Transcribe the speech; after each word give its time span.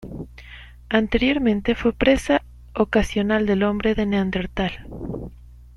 Anteriormente 0.89 1.75
fue 1.75 1.93
presa 1.93 2.41
ocasional 2.73 3.45
del 3.45 3.61
hombre 3.61 3.93
de 3.93 4.07
Neandertal. 4.07 4.87